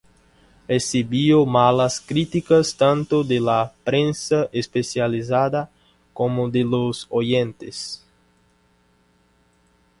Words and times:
Recibió 0.67 1.45
malas 1.45 2.01
críticas 2.01 2.75
tanto 2.75 3.23
de 3.23 3.39
la 3.39 3.71
prensa 3.83 4.49
especializada 4.51 5.69
como 6.11 6.49
de 6.49 6.63
los 6.63 7.05
oyentes. 7.11 8.03